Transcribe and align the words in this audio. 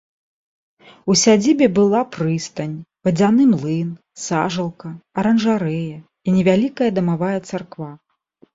У 1.13 1.15
сядзібе 1.23 1.67
была 1.79 2.01
прыстань, 2.15 2.73
вадзяны 3.09 3.43
млын, 3.51 3.89
сажалка, 4.25 4.89
аранжарэя 5.23 5.97
і 6.27 6.37
невялікая 6.41 6.89
дамавая 7.01 7.33
царква. 7.49 7.91